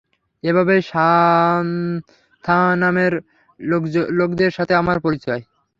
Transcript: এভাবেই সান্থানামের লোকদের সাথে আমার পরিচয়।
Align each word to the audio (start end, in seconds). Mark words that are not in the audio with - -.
এভাবেই 0.43 0.81
সান্থানামের 0.91 1.63
লোকদের 4.19 4.51
সাথে 4.51 4.73
আমার 4.75 4.97
পরিচয়। 4.99 5.41